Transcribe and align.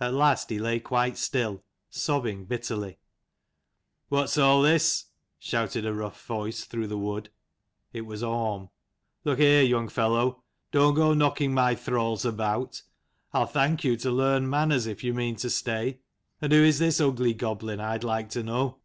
At 0.00 0.12
last 0.12 0.50
he 0.50 0.58
lay 0.58 0.80
quite 0.80 1.16
still, 1.16 1.62
sobbing 1.88 2.46
bitterly. 2.46 2.98
"What's 4.08 4.36
all 4.36 4.60
this?" 4.60 5.04
shouted 5.38 5.86
a 5.86 5.94
rough 5.94 6.26
voice 6.26 6.64
through 6.64 6.88
the 6.88 6.98
wood. 6.98 7.30
It 7.92 8.00
was 8.00 8.24
Orm." 8.24 8.70
Look 9.24 9.38
here, 9.38 9.62
young 9.62 9.86
fellow, 9.88 10.42
don't 10.72 10.94
go 10.96 11.14
knocking 11.14 11.54
my 11.54 11.76
thralls 11.76 12.24
about: 12.24 12.82
I'll 13.32 13.46
thank 13.46 13.84
you 13.84 13.96
to 13.98 14.10
learn 14.10 14.50
manners, 14.50 14.88
if 14.88 15.04
you 15.04 15.14
mean 15.14 15.36
to 15.36 15.48
stay. 15.48 16.00
And 16.42 16.52
who 16.52 16.64
is 16.64 16.80
this 16.80 17.00
ugly 17.00 17.32
goblin, 17.32 17.78
I'd 17.78 18.02
like 18.02 18.30
to 18.30 18.42
know 18.42 18.80